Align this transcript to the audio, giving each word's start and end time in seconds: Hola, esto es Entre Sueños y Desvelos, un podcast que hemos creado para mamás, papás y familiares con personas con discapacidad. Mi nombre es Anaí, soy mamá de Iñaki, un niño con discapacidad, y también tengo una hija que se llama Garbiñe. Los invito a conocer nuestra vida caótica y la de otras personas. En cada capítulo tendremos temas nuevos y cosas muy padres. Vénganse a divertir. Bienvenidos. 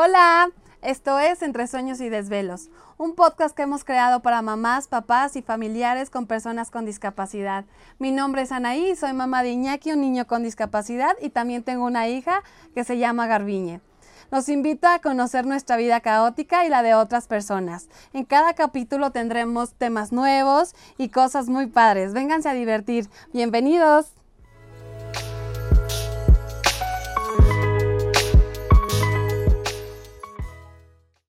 Hola, 0.00 0.52
esto 0.80 1.18
es 1.18 1.42
Entre 1.42 1.66
Sueños 1.66 2.00
y 2.00 2.08
Desvelos, 2.08 2.70
un 2.98 3.16
podcast 3.16 3.56
que 3.56 3.62
hemos 3.62 3.82
creado 3.82 4.20
para 4.20 4.42
mamás, 4.42 4.86
papás 4.86 5.34
y 5.34 5.42
familiares 5.42 6.08
con 6.08 6.28
personas 6.28 6.70
con 6.70 6.84
discapacidad. 6.84 7.64
Mi 7.98 8.12
nombre 8.12 8.42
es 8.42 8.52
Anaí, 8.52 8.94
soy 8.94 9.12
mamá 9.12 9.42
de 9.42 9.50
Iñaki, 9.50 9.90
un 9.90 10.00
niño 10.00 10.28
con 10.28 10.44
discapacidad, 10.44 11.16
y 11.20 11.30
también 11.30 11.64
tengo 11.64 11.84
una 11.84 12.06
hija 12.06 12.44
que 12.76 12.84
se 12.84 12.96
llama 12.96 13.26
Garbiñe. 13.26 13.80
Los 14.30 14.48
invito 14.48 14.86
a 14.86 15.00
conocer 15.00 15.46
nuestra 15.46 15.76
vida 15.76 15.98
caótica 15.98 16.64
y 16.64 16.68
la 16.68 16.84
de 16.84 16.94
otras 16.94 17.26
personas. 17.26 17.88
En 18.12 18.24
cada 18.24 18.54
capítulo 18.54 19.10
tendremos 19.10 19.72
temas 19.72 20.12
nuevos 20.12 20.76
y 20.96 21.08
cosas 21.08 21.48
muy 21.48 21.66
padres. 21.66 22.12
Vénganse 22.12 22.48
a 22.48 22.54
divertir. 22.54 23.10
Bienvenidos. 23.32 24.12